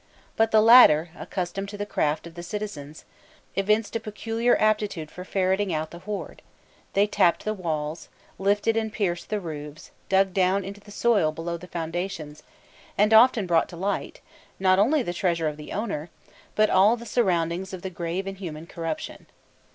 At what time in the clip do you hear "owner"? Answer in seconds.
15.71-16.09